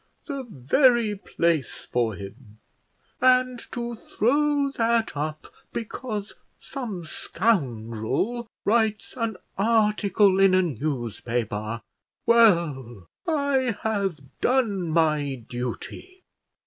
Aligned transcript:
The 0.25 0.41
very 0.49 1.15
place 1.15 1.85
for 1.91 2.15
him. 2.15 2.57
And 3.21 3.59
to 3.71 3.93
throw 3.93 4.71
that 4.71 5.15
up 5.15 5.53
because 5.73 6.33
some 6.59 7.05
scoundrel 7.05 8.47
writes 8.65 9.13
an 9.15 9.37
article 9.59 10.39
in 10.39 10.55
a 10.55 10.63
newspaper! 10.63 11.81
Well; 12.25 13.05
I 13.27 13.77
have 13.83 14.19
done 14.41 14.89
my 14.89 15.35
duty. 15.47 16.23